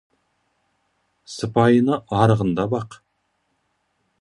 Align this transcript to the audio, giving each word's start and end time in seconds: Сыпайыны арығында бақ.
Сыпайыны 1.35 1.99
арығында 2.23 2.67
бақ. 2.73 2.99